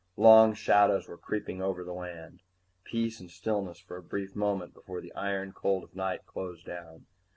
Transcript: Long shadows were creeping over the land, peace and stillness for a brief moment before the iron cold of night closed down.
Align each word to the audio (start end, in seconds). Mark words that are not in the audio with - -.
Long 0.17 0.55
shadows 0.55 1.07
were 1.07 1.15
creeping 1.19 1.61
over 1.61 1.83
the 1.83 1.93
land, 1.93 2.41
peace 2.83 3.19
and 3.19 3.29
stillness 3.29 3.79
for 3.79 3.97
a 3.97 4.01
brief 4.01 4.35
moment 4.35 4.73
before 4.73 4.99
the 4.99 5.13
iron 5.13 5.51
cold 5.51 5.83
of 5.83 5.95
night 5.95 6.25
closed 6.25 6.65
down. 6.65 7.05